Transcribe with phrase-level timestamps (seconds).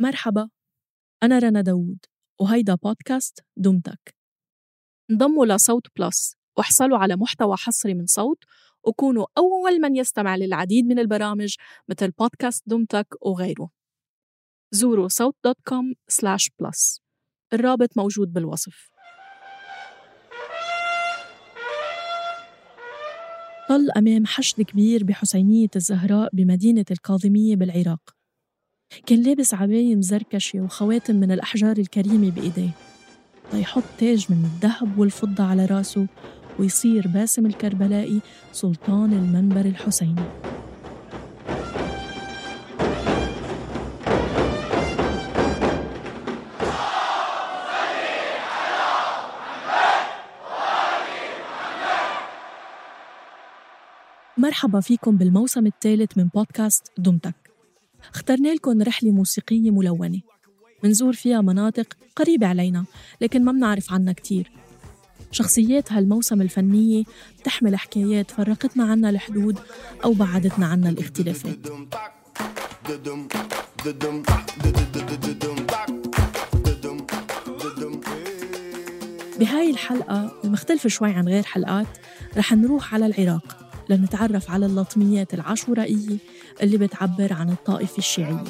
[0.00, 0.50] مرحبا
[1.22, 1.98] أنا رنا داوود
[2.40, 4.14] وهيدا بودكاست دمتك.
[5.10, 8.44] انضموا لصوت Plus واحصلوا على محتوى حصري من صوت
[8.84, 11.54] وكونوا أول من يستمع للعديد من البرامج
[11.88, 13.70] مثل بودكاست دمتك وغيره.
[14.70, 17.00] زوروا صوت dot com slash plus
[17.52, 18.90] الرابط موجود بالوصف.
[23.68, 28.17] طل أمام حشد كبير بحسينية الزهراء بمدينة الكاظمية بالعراق.
[29.06, 32.70] كان لابس عباية مزركشة وخواتم من الأحجار الكريمة بإيديه.
[33.52, 36.06] ليحط تاج من الذهب والفضة على رأسه
[36.58, 38.20] ويصير باسم الكربلائي
[38.52, 40.22] سلطان المنبر الحسيني.
[54.38, 57.47] مرحبا فيكم بالموسم الثالث من بودكاست دمتك.
[58.14, 60.20] اخترنا لكم رحلة موسيقية ملونة.
[60.84, 62.84] منزور فيها مناطق قريبة علينا
[63.20, 64.50] لكن ما بنعرف عنها كتير.
[65.30, 67.04] شخصيات هالموسم الفنية
[67.40, 69.58] بتحمل حكايات فرقتنا عنا الحدود
[70.04, 71.58] أو بعدتنا عنا الاختلافات
[79.40, 81.86] بهاي الحلقة المختلفة شوي عن غير حلقات
[82.36, 83.57] رح نروح على العراق.
[83.90, 86.18] لنتعرف على اللطميات العاشورائية
[86.62, 88.44] اللي بتعبر عن الطائفة الشيعية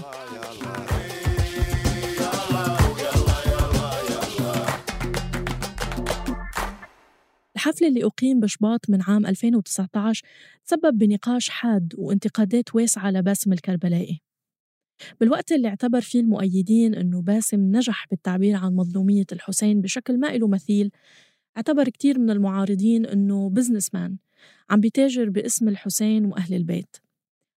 [7.56, 10.26] الحفل اللي أقيم بشباط من عام 2019
[10.66, 14.22] تسبب بنقاش حاد وانتقادات واسعة لباسم الكربلائي.
[15.20, 20.48] بالوقت اللي اعتبر فيه المؤيدين أنه باسم نجح بالتعبير عن مظلومية الحسين بشكل ما له
[20.48, 20.90] مثيل
[21.56, 24.16] اعتبر كتير من المعارضين أنه businessman
[24.70, 26.96] عم بيتاجر باسم الحسين وأهل البيت.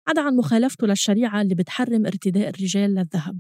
[0.08, 3.40] عدا عن مخالفته للشريعة اللي بتحرم ارتداء الرجال للذهب.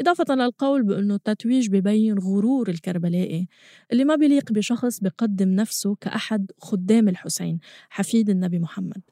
[0.00, 3.48] إضافة للقول بأنه التتويج ببين غرور الكربلائي
[3.92, 7.58] اللي ما بيليق بشخص بقدم نفسه كأحد خدام الحسين
[7.90, 9.02] حفيد النبي محمد.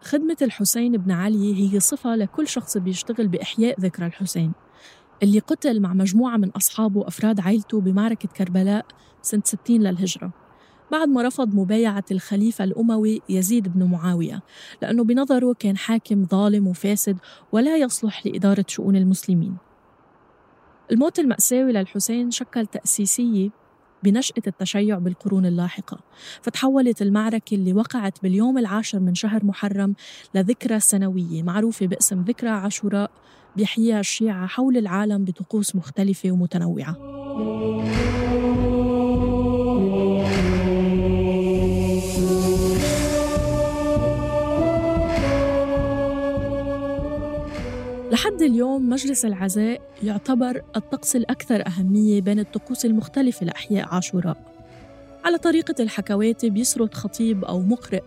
[0.00, 4.52] خدمة الحسين بن علي هي صفة لكل شخص بيشتغل بإحياء ذكرى الحسين
[5.22, 8.86] اللي قتل مع مجموعة من أصحابه وأفراد عائلته بمعركة كربلاء
[9.22, 10.41] سنة 60 للهجرة.
[10.92, 14.42] بعد ما رفض مبايعة الخليفة الأموي يزيد بن معاوية
[14.82, 17.18] لأنه بنظره كان حاكم ظالم وفاسد
[17.52, 19.56] ولا يصلح لإدارة شؤون المسلمين.
[20.92, 23.50] الموت المأساوي للحسين شكل تأسيسية
[24.02, 26.00] بنشأة التشيع بالقرون اللاحقة
[26.42, 29.94] فتحولت المعركة اللي وقعت باليوم العاشر من شهر محرم
[30.34, 33.10] لذكرى سنوية معروفة باسم ذكرى عاشوراء
[33.56, 37.21] بيحييها الشيعة حول العالم بطقوس مختلفة ومتنوعة.
[48.12, 54.36] لحد اليوم مجلس العزاء يعتبر الطقس الأكثر أهمية بين الطقوس المختلفة لأحياء عاشوراء.
[55.24, 58.02] على طريقة الحكواتي بيسرد خطيب أو مقرئ.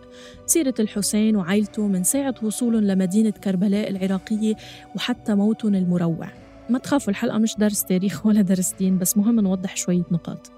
[0.46, 4.56] سيرة الحسين وعائلته من ساعة وصولهم لمدينة كربلاء العراقية
[4.96, 6.30] وحتى موتهم المروع.
[6.70, 10.52] ما تخافوا الحلقة مش درس تاريخ ولا درس دين بس مهم نوضح شوية نقاط.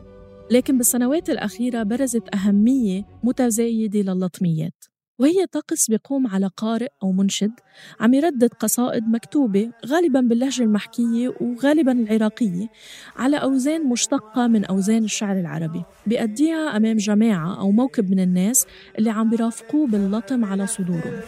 [0.51, 4.83] لكن بالسنوات الأخيرة برزت أهمية متزايدة لللطميات
[5.19, 7.51] وهي طقس بيقوم على قارئ أو منشد
[7.99, 12.67] عم يردد قصائد مكتوبة غالبا باللهجة المحكية وغالبا العراقية
[13.15, 15.83] على أوزان مشتقة من أوزان الشعر العربي.
[16.05, 18.67] بيأديها أمام جماعة أو موكب من الناس
[18.97, 21.21] اللي عم بيرافقوه باللطم على صدورهم.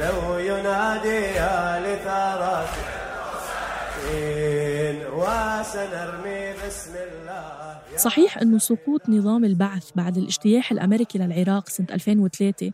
[0.00, 1.26] لو ينادي
[5.16, 7.65] وسنرمي بسم الله.
[7.96, 12.72] صحيح أنه سقوط نظام البعث بعد الاجتياح الأمريكي للعراق سنة 2003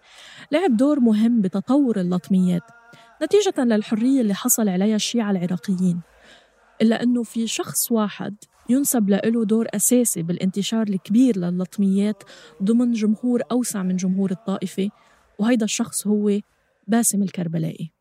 [0.53, 2.63] لعب دور مهم بتطور اللطميات
[3.23, 6.01] نتيجة للحرية اللي حصل عليها الشيعة العراقيين.
[6.83, 8.37] إلا أنه في شخص واحد
[8.69, 12.23] ينسب له دور أساسي بالانتشار الكبير للطميات
[12.63, 14.89] ضمن جمهور أوسع من جمهور الطائفة
[15.39, 16.41] وهيدا الشخص هو
[16.87, 17.93] باسم الكربلائي.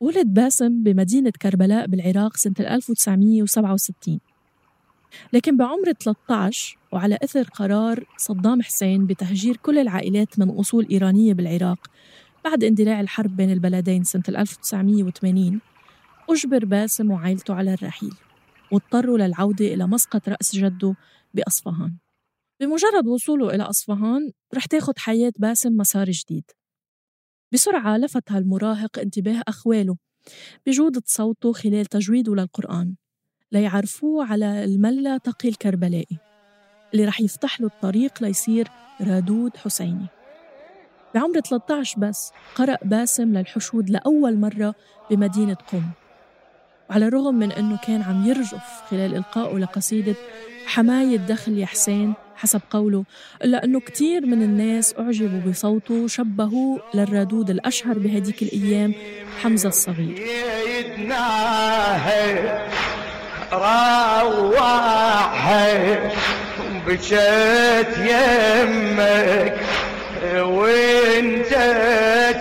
[0.00, 4.20] ولد باسم بمدينة كربلاء بالعراق سنة 1967
[5.32, 11.86] لكن بعمر 13 وعلى إثر قرار صدام حسين بتهجير كل العائلات من أصول إيرانية بالعراق
[12.44, 15.60] بعد اندلاع الحرب بين البلدين سنة 1980
[16.30, 18.14] أجبر باسم وعائلته على الرحيل
[18.72, 20.94] واضطروا للعودة إلى مسقط رأس جده
[21.34, 21.98] بأصفهان.
[22.60, 26.44] بمجرد وصوله إلى أصفهان رح تاخد حياة باسم مسار جديد.
[27.52, 29.96] بسرعة لفت هالمراهق انتباه أخواله
[30.66, 32.96] بجودة صوته خلال تجويده للقرآن.
[33.52, 36.18] ليعرفوه على الملا تقي الكربلائي
[36.94, 38.68] اللي رح يفتح له الطريق ليصير
[39.00, 40.06] رادود حسيني.
[41.14, 44.74] بعمر 13 بس قرأ باسم للحشود لأول مرة
[45.10, 45.82] بمدينة قم.
[46.90, 50.14] وعلى الرغم من أنه كان عم يرجف خلال إلقائه لقصيدة
[50.66, 53.04] حماية دخل يا حسين حسب قوله
[53.44, 58.94] إلا أنه كتير من الناس أعجبوا بصوته وشبهوه للرادود الأشهر بهديك الأيام
[59.42, 60.18] حمزة الصغير.
[64.22, 65.98] روحي
[66.86, 69.56] بجيت يمك
[70.34, 71.52] وانت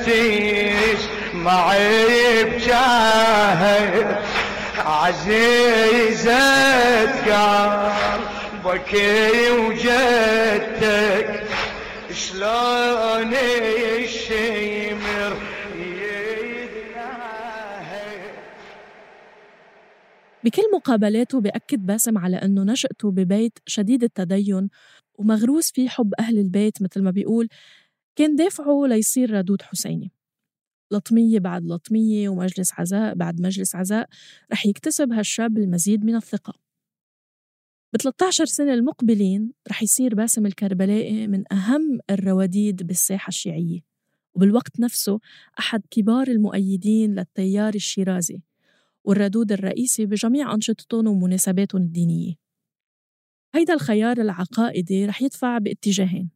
[0.06, 1.00] تيش
[1.33, 4.19] معي بجاهك
[4.86, 6.33] عزيزتك
[8.65, 11.30] بكي وجدتك
[12.13, 14.72] شلون الشمر
[20.43, 24.69] بكل مقابلاته بأكد باسم على أنه نشأته ببيت شديد التدين
[25.15, 27.47] ومغروس فيه حب أهل البيت مثل ما بيقول
[28.15, 30.11] كان دافعه ليصير رادود حسيني.
[30.91, 34.09] لطمية بعد لطمية ومجلس عزاء بعد مجلس عزاء
[34.51, 36.53] رح يكتسب هالشاب المزيد من الثقة.
[37.93, 43.79] ب 13 سنة المقبلين رح يصير باسم الكربلائي من أهم الرواديد بالساحة الشيعية
[44.35, 45.19] وبالوقت نفسه
[45.59, 48.41] أحد كبار المؤيدين للتيار الشيرازي.
[49.03, 52.33] والردود الرئيسي بجميع أنشطتهم ومناسباتهم الدينية.
[53.55, 56.29] هيدا الخيار العقائدي رح يدفع باتجاهين.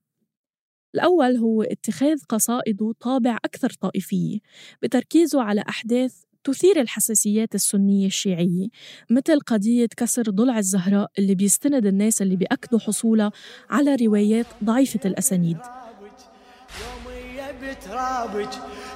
[0.95, 4.39] الأول هو اتخاذ قصائده طابع أكثر طائفية
[4.81, 8.67] بتركيزه على أحداث تثير الحساسيات السنية الشيعية
[9.09, 13.31] مثل قضية كسر ضلع الزهراء اللي بيستند الناس اللي بيأكدوا حصولها
[13.69, 15.57] على روايات ضعيفة الأسانيد.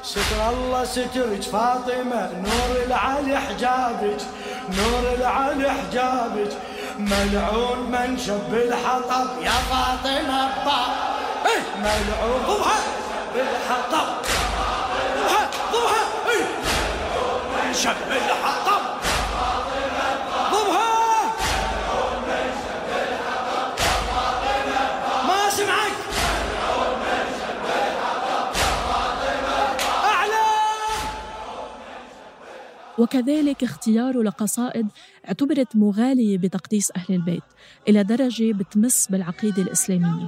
[0.03, 4.21] ستر الله سترك فاطمة نور العلي حجابك
[4.77, 6.51] نور العلي حجابك.
[6.99, 10.81] ملعون من شب الحطب يا فاطمة با
[11.45, 12.79] إيه، ملعون ضبها
[13.33, 14.07] بالحطب
[15.73, 16.45] ضبها إيه.
[17.55, 18.60] من شب الحطب
[33.01, 34.87] وكذلك اختياره لقصائد
[35.27, 37.43] اعتبرت مغالية بتقديس أهل البيت
[37.87, 40.27] إلى درجة بتمس بالعقيدة الإسلامية.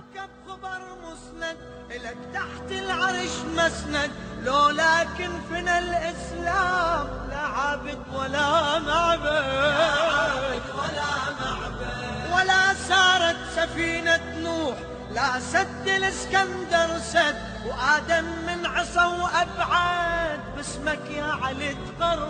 [2.34, 4.12] تحت العرش مسند
[4.46, 11.94] لو لكن فينا الإسلام لا عابد ولا معبد ولا معبد.
[12.34, 14.78] ولا سارت سفينة نوح
[15.14, 17.53] لا سد الإسكندر سد.
[17.68, 22.28] وآدم من عصا وأبعاد باسمك يا علي تقرب.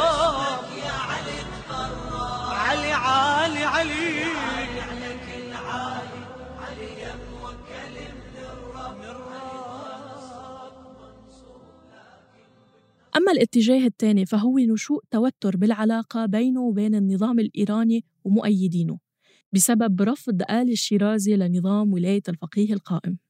[0.00, 1.38] باسمك يا علي
[1.68, 3.64] تقرب علي علي.
[3.64, 4.24] علي
[4.80, 6.22] على كل عالي
[6.60, 7.64] علي من
[13.16, 18.98] أما الاتجاه الثاني فهو نشوء توتر بالعلاقة بينه وبين النظام الإيراني ومؤيدينه
[19.52, 23.23] بسبب رفض آل الشيرازي لنظام ولاية الفقيه القائم.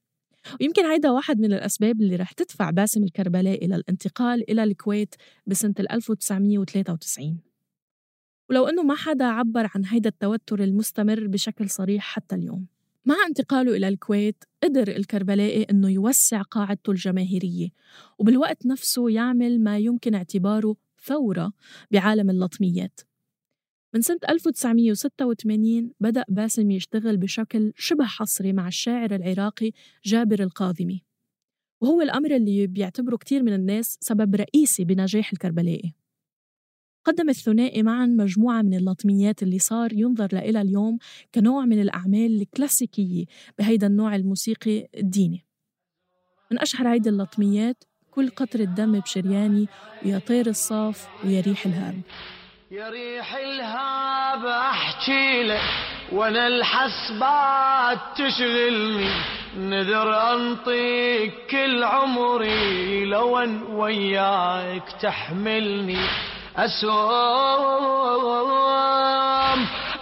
[0.61, 5.15] ويمكن هيدا واحد من الأسباب اللي رح تدفع باسم الكربلاء إلى الانتقال إلى الكويت
[5.47, 7.39] بسنة 1993
[8.51, 12.67] ولو أنه ما حدا عبر عن هيدا التوتر المستمر بشكل صريح حتى اليوم.
[13.07, 17.69] مع انتقاله إلى الكويت قدر الكربلائي أنه يوسع قاعدته الجماهيرية
[18.19, 21.53] وبالوقت نفسه يعمل ما يمكن اعتباره ثورة
[21.91, 23.01] بعالم اللطميات.
[23.95, 29.71] من سنة 1986 بدأ باسم يشتغل بشكل شبه حصري مع الشاعر العراقي
[30.05, 31.03] جابر القاظمي
[31.81, 35.95] وهو الأمر اللي بيعتبره كتير من الناس سبب رئيسي بنجاح الكربلائي.
[37.05, 40.99] قدم الثنائي معا مجموعة من اللطميات اللي صار ينظر لها اليوم
[41.35, 43.25] كنوع من الأعمال الكلاسيكية
[43.59, 45.45] بهيدا النوع الموسيقي الديني.
[46.53, 49.67] من أشهر هيدي اللطميات كل قطرة دم بشرياني
[50.05, 52.01] ويا طير الصاف ويا ريح الهاب
[52.75, 55.61] يا ريح الهاب أحكي لك
[56.12, 59.11] وأنا الحسبات تشغلني.
[59.57, 66.07] نذر أنطيك كل عمري لو أن وياك تحملني.
[66.57, 66.95] أسوم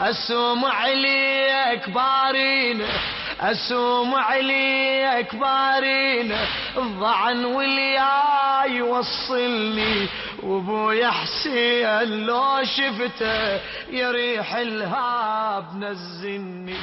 [0.00, 2.83] أسوم عليك بارين
[3.43, 6.33] أسوم عليك بارين
[6.77, 10.09] الضعن واليا يوصلني.
[10.43, 16.77] وأبويا حسين لو شفته يريح الهاب نزلني.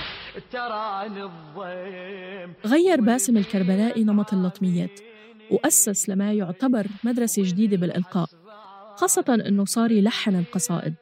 [0.52, 5.00] تراني الضيم غير باسم الكربلائي نمط اللطميات.
[5.52, 8.28] وأسس لما يعتبر مدرسة جديدة بالإلقاء
[8.96, 10.94] خاصة أنه صار يلحن القصائد.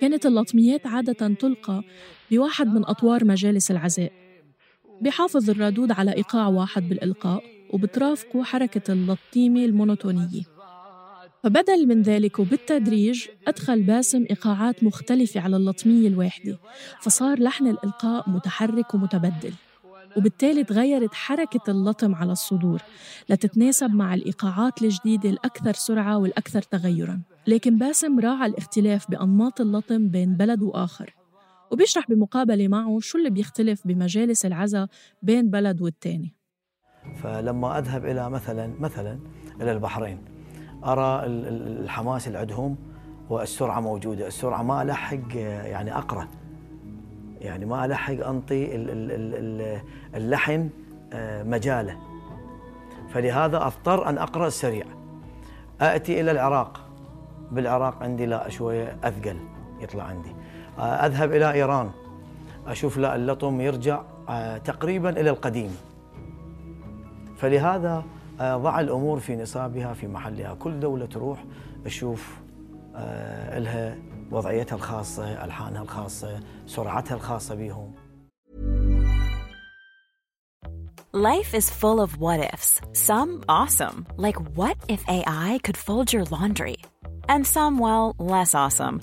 [0.00, 1.82] كانت اللطميات عادة تلقى
[2.30, 4.21] بواحد من أطوار مجالس العزاء.
[5.02, 10.42] بحافظ الرادود على إيقاع واحد بالإلقاء وبترافقه حركة اللطيمة المونوتونية.
[11.42, 16.58] فبدل من ذلك وبالتدريج أدخل باسم إيقاعات مختلفة على اللطمية الواحدة
[17.00, 19.52] فصار لحن الإلقاء متحرك ومتبدل.
[20.16, 22.82] وبالتالي تغيرت حركة اللطم على الصدور
[23.28, 27.20] لتتناسب مع الإيقاعات الجديدة الأكثر سرعة والأكثر تغيراً.
[27.46, 31.14] لكن باسم راعى الاختلاف بأنماط اللطم بين بلد وآخر.
[31.72, 34.88] وبيشرح بمقابلة معه شو اللي بيختلف بمجالس العزا
[35.22, 36.34] بين بلد والتاني.
[37.22, 39.18] فلما أذهب إلى مثلا مثلا
[39.60, 40.18] إلى البحرين
[40.84, 42.76] أرى الحماس اللي عندهم
[43.30, 44.26] والسرعة موجودة.
[44.26, 46.28] السرعة ما ألحق يعني أقرأ.
[47.40, 48.68] يعني ما ألحق أنطي
[50.14, 50.70] اللحن
[51.12, 51.98] آه، مجاله.
[53.08, 54.84] فلهذا أضطر أن أقرأ السريع.
[55.80, 56.88] أتي إلى العراق.
[57.50, 59.36] بالعراق عندي لا شوية أثقل
[59.80, 60.34] يطلع عندي.
[60.78, 61.90] أذهب إلى إيران
[62.66, 65.76] أشوف لا اللطم يرجع آه، تقريبا إلى القديم
[67.36, 68.04] فلهذا
[68.40, 71.44] ضع الأمور في نصابها في محلها كل دولة تروح
[71.84, 72.40] تشوف
[73.56, 73.96] لها
[74.30, 77.92] وضعيتها الخاصة ألحانها الخاصة سرعتها الخاصة بيهم
[81.14, 82.80] Life is full of what ifs.
[82.94, 86.78] Some awesome, like what if AI could fold your laundry?
[87.28, 89.02] And some, well, less awesome,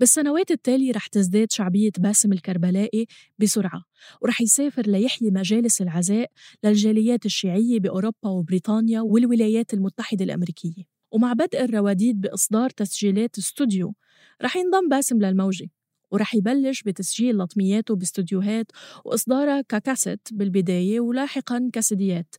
[0.00, 3.06] بالسنوات التالية رح تزداد شعبية باسم الكربلائي
[3.38, 3.84] بسرعة
[4.22, 6.30] ورح يسافر ليحيي مجالس العزاء
[6.64, 10.82] للجاليات الشيعية بأوروبا وبريطانيا والولايات المتحدة الأمريكية.
[11.12, 13.94] ومع بدء الرواديد بإصدار تسجيلات استوديو
[14.42, 15.70] رح ينضم باسم للموجة
[16.10, 18.66] ورح يبلش بتسجيل لطمياته باستوديوهات
[19.04, 22.34] وإصدارها ككاسيت بالبداية ولاحقاً كاسيديات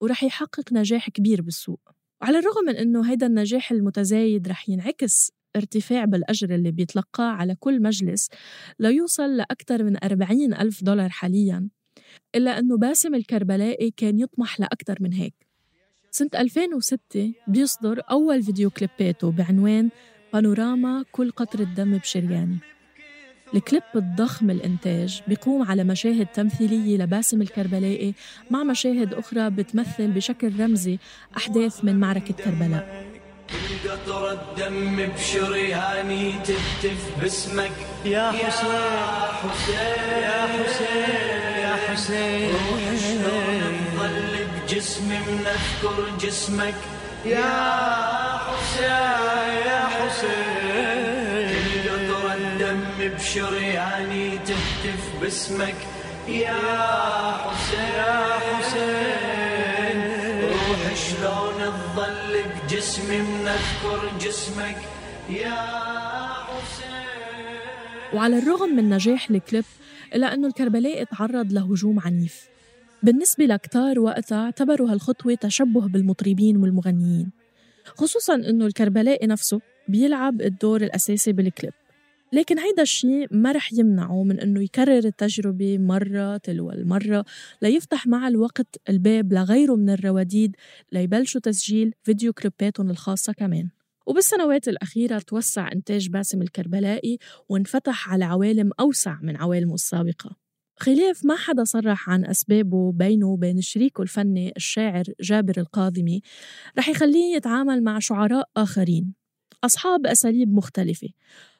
[0.00, 1.80] ورح يحقق نجاح كبير بالسوق.
[2.22, 7.82] وعلى الرغم من أنه هيدا النجاح المتزايد رح ينعكس ارتفاع بالأجر اللي بيتلقاه على كل
[7.82, 8.28] مجلس
[8.80, 11.68] ليوصل لأكثر من 40 ألف دولار حالياً
[12.34, 15.34] إلا أنه باسم الكربلائي كان يطمح لأكثر من هيك.
[16.10, 19.90] سنة 2006 بيصدر أول فيديو كليباته بعنوان
[20.32, 22.58] بانوراما كل قطرة دم بشرياني
[23.54, 28.14] الكليب الضخم الإنتاج بيقوم على مشاهد تمثيلية لباسم الكربلائي
[28.50, 30.98] مع مشاهد أخرى بتمثل بشكل رمزي
[31.36, 33.07] أحداث من معركة كربلاء.
[33.88, 37.70] كل قطرة دم بشرياني تهتف باسمك.
[38.04, 39.92] يا حسين يا حسين
[41.62, 42.50] يا حسين حسين.
[42.50, 46.74] روح شلون تظل بجسمي منذكر جسمك.
[47.24, 47.52] يا
[48.46, 48.90] حسين
[49.66, 51.48] يا حسين.
[51.48, 55.76] كل قطرة دم بشرياني تهتف باسمك.
[56.28, 56.60] يا
[57.44, 59.27] حسين يا حسين.
[61.18, 64.76] شلون تظل بجسمي منذكر جسمك
[65.30, 65.60] يا
[66.46, 68.14] حسين.
[68.14, 69.64] وعلى الرغم من نجاح الكليب
[70.14, 72.48] إلا أنه الكربلائي تعرض لهجوم عنيف.
[73.02, 77.30] بالنسبة لكتار وقتها اعتبروا هالخطوة تشبه بالمطربين والمغنيين.
[77.84, 81.72] خصوصا أنه الكربلائي نفسه بيلعب الدور الأساسي بالكليب.
[82.32, 87.24] لكن هيدا الشيء ما رح يمنعه من إنه يكرر التجربة مرة تلو المرة
[87.62, 90.56] ليفتح مع الوقت الباب لغيره من الرواديد
[90.92, 93.68] ليبلشوا تسجيل فيديو كليباتهم الخاصة كمان.
[94.06, 97.18] وبالسنوات الأخيرة توسع إنتاج باسم الكربلائي
[97.48, 100.36] وانفتح على عوالم أوسع من عوالمه السابقة.
[100.76, 106.20] خلاف ما حدا صرح عن أسبابه بينه وبين شريكه الفني الشاعر جابر القاضمي
[106.78, 109.14] رح يخليه يتعامل مع شعراء آخرين.
[109.64, 111.08] أصحاب أساليب مختلفة.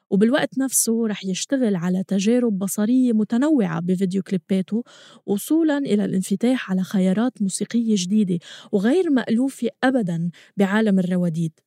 [0.09, 4.83] وبالوقت نفسه رح يشتغل على تجارب بصرية متنوعة بفيديو كليباته
[5.25, 8.39] وصولا إلى الانفتاح على خيارات موسيقية جديدة
[8.71, 11.59] وغير مألوفة أبدا بعالم الرواديد.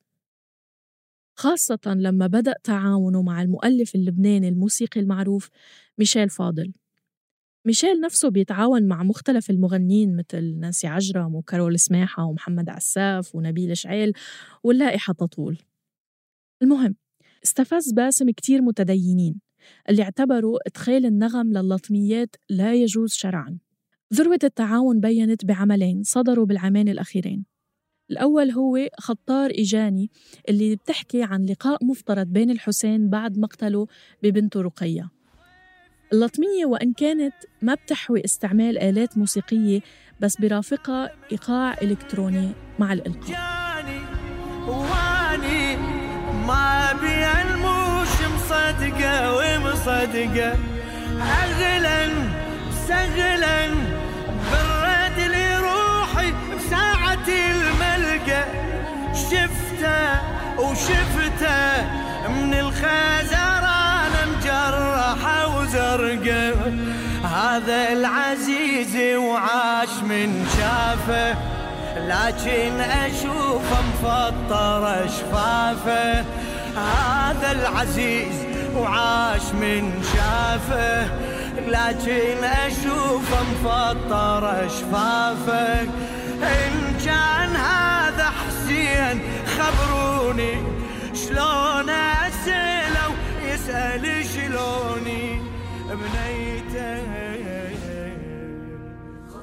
[1.35, 5.49] خاصة لما بدأ تعاونه مع المؤلف اللبناني الموسيقي المعروف
[5.97, 6.73] ميشيل فاضل.
[7.65, 14.13] ميشيل نفسه بيتعاون مع مختلف المغنيين مثل نانسي عجرم وكارول سماحة ومحمد عساف ونبيل شعيل
[14.63, 15.57] واللائحة تطول.
[16.61, 16.95] المهم
[17.43, 19.41] استفز باسم كتير متدينين
[19.89, 23.57] اللي اعتبروا إدخال النغم لللطميات لا يجوز شرعاً.
[24.13, 27.45] ذروة التعاون بينت بعملين صدروا بالعامين الأخيرين.
[28.11, 30.11] الأول هو خطار إيجاني
[30.49, 33.87] اللي بتحكي عن لقاء مفترض بين الحسين بعد مقتله
[34.23, 35.09] ببنته رقية.
[36.13, 39.81] اللطمية وإن كانت ما بتحوي استعمال آلات موسيقية
[40.19, 43.53] بس برافقها إيقاع إلكتروني مع الإلقاء.
[49.87, 50.57] ومصدقة
[51.43, 52.09] أغلا
[52.87, 53.67] سهلا
[54.51, 58.45] برد لي روحي بساعة الملقى.
[59.13, 60.21] شفته
[60.57, 61.81] وشفته
[62.29, 66.53] من الخزران مجرحة وزرقة.
[67.23, 71.35] هذا العزيز وعاش من شافه
[71.97, 76.25] لكن أشوفه مفطر شفافه
[76.77, 81.05] هذا العزيز وعاش من شافه
[81.67, 85.81] لكن اشوفه مفطر شفافه
[86.43, 90.53] إن كان هذا حسين خبروني
[91.13, 93.09] شلون أسأله؟
[93.53, 95.41] يسأل شلوني؟
[95.89, 97.03] بنيته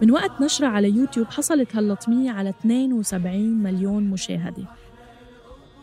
[0.02, 4.64] من وقت نشرها على يوتيوب حصلت هاللطمية على 72 مليون مشاهدة.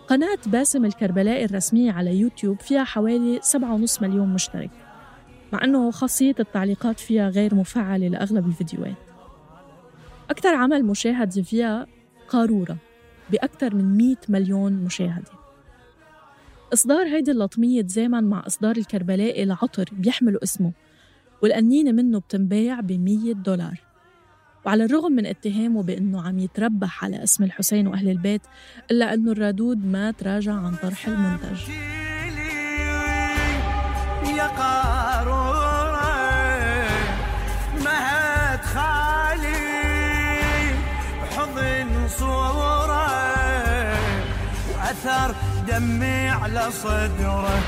[0.08, 4.70] قناة باسم الكربلائي الرسمية على يوتيوب فيها حوالي 7.5 مليون مشترك
[5.54, 8.96] مع أنه خاصية التعليقات فيها غير مفعلة لأغلب الفيديوهات.
[10.30, 11.88] أكثر عمل مشاهد فيها
[12.28, 12.78] قارورة
[13.32, 15.32] بأكثر من 100 مليون مشاهدة.
[16.74, 20.72] إصدار هيدي اللطمية تزامن مع إصدار الكربلائي العطر بيحملوا اسمه
[21.42, 23.87] والقنينة منه بتنباع ب 100 دولار.
[24.68, 28.42] وعلى الرغم من اتهامه بأنه عم يتربح على اسم الحسين وأهل البيت
[28.92, 31.60] إلا أنه الرادود ما تراجع عن طرح المنتج.
[45.68, 47.60] دمي على صدره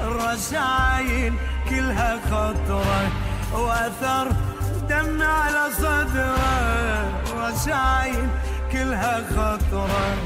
[0.00, 1.34] الرسايل
[1.68, 3.10] كلها خطرة
[3.52, 4.49] وأثر
[4.90, 6.36] دمي على صدره
[7.32, 8.28] الرسايل
[8.72, 10.16] كلها خطرة.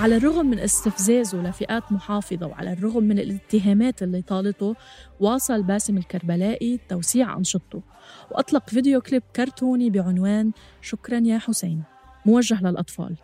[0.00, 4.74] على الرغم من استفزازه لفئات محافظة وعلى الرغم من الاتهامات اللي طالته
[5.20, 7.82] واصل باسم الكربلائي توسيع أنشطته.
[8.30, 11.82] وأطلق فيديو كليب كرتوني بعنوان شكرا يا حسين
[12.26, 13.16] موجه للأطفال.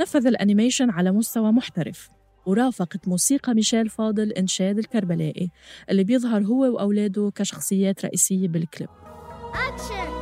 [0.00, 2.10] نفذ ال animation على مستوى محترف.
[2.46, 5.50] ورافقت موسيقى ميشيل فاضل إنشاد الكربلائي
[5.90, 8.88] اللي بيظهر هو وأولاده كشخصيات رئيسية بالكليب.
[9.88, 10.19] شكرا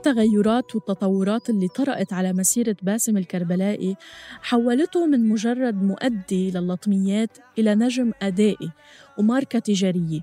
[0.00, 3.96] هالتغيرات والتطورات اللي طرأت على مسيرة باسم الكربلائي
[4.42, 8.70] حولته من مجرد مؤدي للطميات إلى نجم أدائي
[9.18, 10.20] وماركة تجارية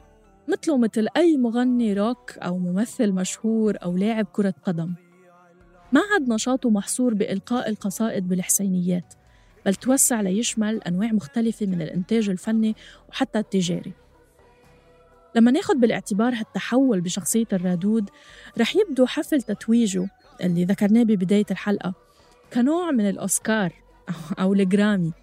[0.47, 4.93] مثله مثل أي مغني روك أو ممثل مشهور أو لاعب كرة قدم.
[5.91, 9.13] ما عاد نشاطه محصور بإلقاء القصائد بالحسينيات
[9.65, 12.75] بل توسع ليشمل أنواع مختلفة من الإنتاج الفني
[13.09, 13.93] وحتى التجاري.
[15.37, 18.09] لما ناخد بالاعتبار هالتحول بشخصية الرادود
[18.59, 20.07] رح يبدو حفل تتويجه
[20.43, 21.93] اللي ذكرناه ببداية الحلقة
[22.53, 23.73] كنوع من الأوسكار
[24.41, 25.13] أو الجرامي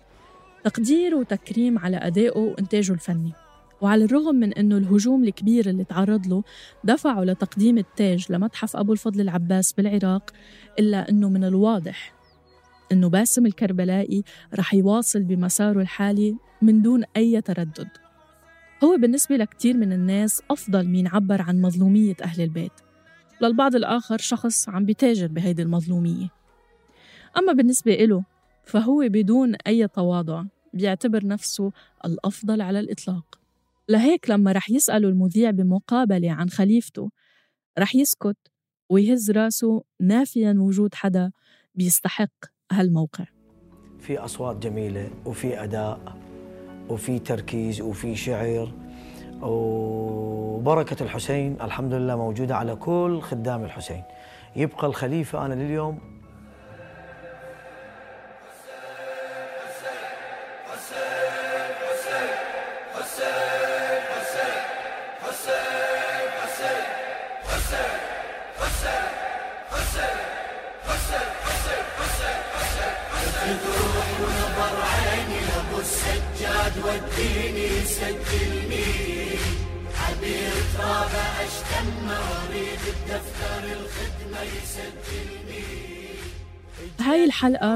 [0.64, 3.32] تقدير وتكريم على أدائه وإنتاجه الفني.
[3.80, 6.42] وعلى الرغم من أنه الهجوم الكبير اللي تعرض له
[6.84, 10.30] دفعه لتقديم التاج لمتحف أبو الفضل العباس بالعراق
[10.78, 12.14] إلا أنه من الواضح
[12.92, 14.24] أنه باسم الكربلائي
[14.54, 18.03] رح يواصل بمساره الحالي من دون أي تردد.
[18.84, 22.72] هو بالنسبة لكتير من الناس أفضل مين عبر عن مظلومية أهل البيت.
[23.40, 26.28] للبعض الآخر شخص عم بيتاجر بهيدي المظلومية.
[27.38, 28.24] أما بالنسبة إله
[28.64, 30.44] فهو بدون أي تواضع
[30.74, 31.72] بيعتبر نفسه
[32.04, 33.40] الأفضل على الإطلاق.
[33.88, 37.10] لهيك لما رح يسأله المذيع بمقابلة عن خليفته
[37.78, 38.36] رح يسكت
[38.90, 41.32] ويهز راسه نافيا وجود حدا
[41.74, 43.24] بيستحق هالموقع.
[43.98, 46.23] في أصوات جميلة وفي أداء.
[46.88, 48.68] وفي تركيز وفي شعر.
[49.42, 54.02] وبركة الحسين الحمد لله موجودة على كل خدام الحسين.
[54.56, 55.98] يبقى الخليفة أنا لليوم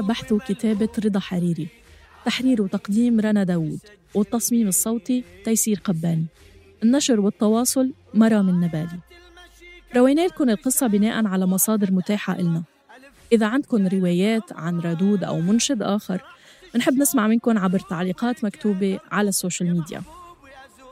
[0.09, 1.67] بحث وكتابة رضا حريري.
[2.25, 3.79] تحرير وتقديم رنا داوود.
[4.15, 6.25] والتصميم الصوتي تيسير قباني
[6.83, 8.99] النشر والتواصل مرام النبالي.
[9.95, 12.63] روينا لكم القصة بناء على مصادر متاحة إلنا.
[13.31, 16.21] إذا عندكم روايات عن ردود أو منشد آخر
[16.73, 20.01] بنحب نسمع منكم عبر تعليقات مكتوبة على ال social media.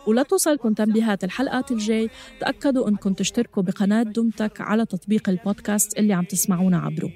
[0.08, 6.24] ولا توصلكم تنبيهات الحلقات الجاي تأكدوا أنكم تشتركوا بقناة دمتك على تطبيق البودكاست اللي عم
[6.24, 7.12] تسمعونا عبره.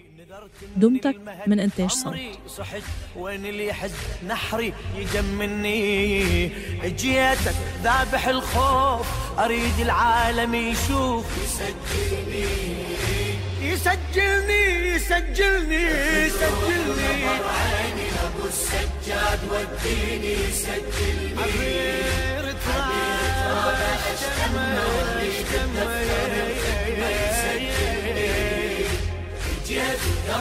[0.75, 1.15] دمتك
[1.47, 2.15] من إنتاج صوت
[2.57, 2.81] صحت
[3.15, 3.91] وين اللي يحز؟
[4.27, 6.51] نحري يجمني.
[6.85, 9.07] جيتك ذابح الخوف
[9.39, 11.25] أريد العالم يشوف.
[11.43, 12.45] يسجلني.
[13.61, 15.83] يسجلني يسجلني
[16.25, 17.25] يسجلني.
[17.25, 22.10] عيني أبو السجاد وديني سجلني